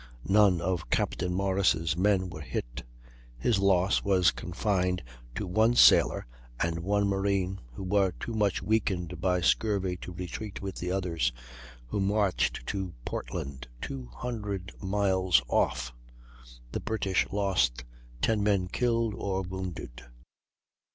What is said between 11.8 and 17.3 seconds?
who marched to Portland, 200 miles off. The British